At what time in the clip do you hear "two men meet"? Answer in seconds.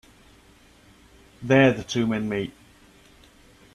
1.83-2.53